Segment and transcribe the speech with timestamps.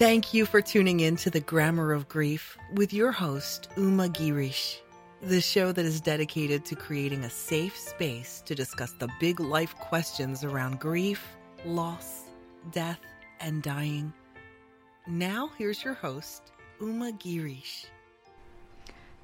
[0.00, 4.78] Thank you for tuning in to the Grammar of Grief with your host, Uma Girish,
[5.20, 9.74] the show that is dedicated to creating a safe space to discuss the big life
[9.76, 11.22] questions around grief,
[11.66, 12.22] loss,
[12.72, 12.98] death,
[13.40, 14.10] and dying.
[15.06, 17.84] Now, here's your host, Uma Girish.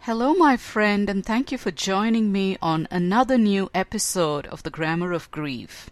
[0.00, 4.70] Hello, my friend, and thank you for joining me on another new episode of the
[4.70, 5.88] Grammar of Grief.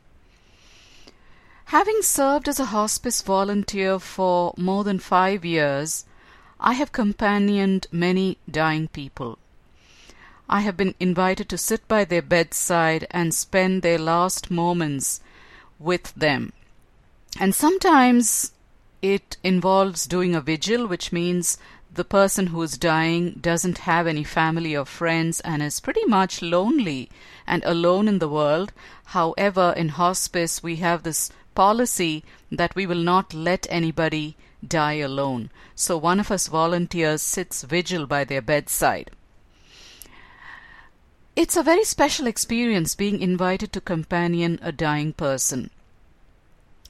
[1.73, 6.05] Having served as a hospice volunteer for more than five years,
[6.60, 9.38] I have companioned many dying people.
[10.51, 15.23] I have been invited to sit by their bedside and spend their last moments
[15.79, 16.52] with them.
[17.41, 18.52] And sometimes
[19.01, 21.57] it involves doing a vigil, which means
[21.91, 26.43] the person who is dying doesn't have any family or friends and is pretty much
[26.43, 27.09] lonely
[27.46, 28.73] and alone in the world.
[29.07, 35.51] However, in hospice, we have this policy that we will not let anybody die alone.
[35.74, 39.10] So one of us volunteers sits vigil by their bedside.
[41.35, 45.71] It's a very special experience being invited to companion a dying person.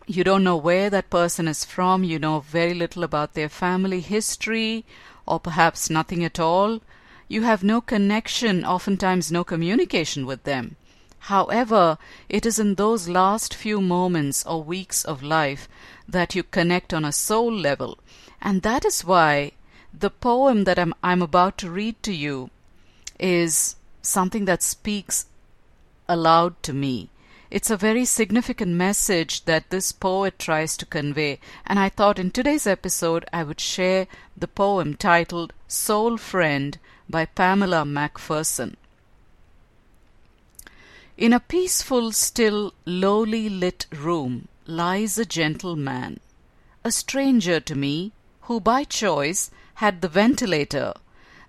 [0.07, 4.01] You don't know where that person is from, you know very little about their family
[4.01, 4.85] history,
[5.27, 6.81] or perhaps nothing at all.
[7.29, 10.75] You have no connection, oftentimes no communication with them.
[11.27, 15.69] However, it is in those last few moments or weeks of life
[16.09, 18.01] that you connect on a soul level.
[18.41, 19.53] And that is why
[19.95, 22.51] the poem that I'm, I'm about to read to you
[23.21, 25.27] is something that speaks
[26.09, 27.11] aloud to me.
[27.53, 32.33] It's a very significant message that this poet tries to convey, and I thought in
[32.33, 36.77] today's episode I would share the poem titled Soul Friend
[37.09, 38.75] by Pamela McPherson.
[41.17, 46.21] In a peaceful, still, lowly lit room lies a gentleman,
[46.85, 50.95] a stranger to me, who by choice had the ventilator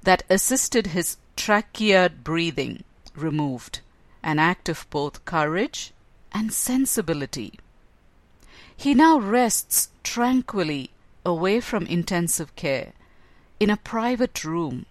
[0.01, 2.83] that assisted his trachead breathing
[3.15, 3.79] removed,
[4.21, 5.93] an act of both courage
[6.33, 7.53] and sensibility.
[8.75, 10.91] He now rests tranquilly
[11.25, 12.91] away from intensive care
[13.61, 14.85] in a private room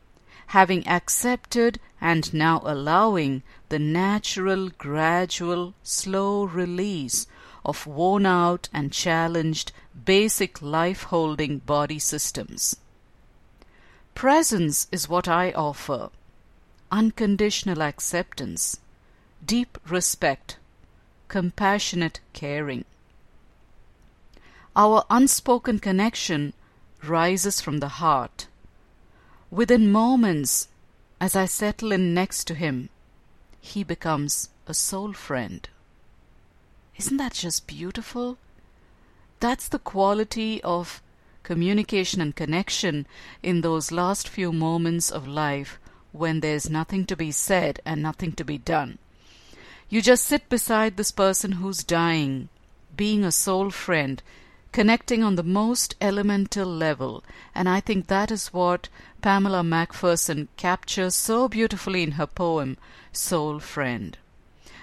[0.48, 7.26] having accepted and now allowing the natural, gradual, slow release
[7.64, 9.72] of worn out and challenged
[10.04, 12.76] basic life holding body systems.
[14.14, 16.10] Presence is what I offer,
[16.90, 18.78] unconditional acceptance,
[19.44, 20.58] deep respect,
[21.28, 22.84] compassionate caring.
[24.74, 26.52] Our unspoken connection
[27.02, 28.46] rises from the heart
[29.52, 30.68] Within moments,
[31.20, 32.88] as I settle in next to him,
[33.60, 35.68] he becomes a soul friend.
[36.96, 38.38] Isn't that just beautiful?
[39.40, 41.02] That's the quality of
[41.42, 43.06] communication and connection
[43.42, 45.78] in those last few moments of life
[46.12, 48.96] when there's nothing to be said and nothing to be done.
[49.90, 52.48] You just sit beside this person who's dying,
[52.96, 54.22] being a soul friend,
[54.72, 57.22] connecting on the most elemental level,
[57.54, 58.88] and I think that is what
[59.20, 62.78] Pamela MacPherson captures so beautifully in her poem,
[63.12, 64.16] Soul Friend.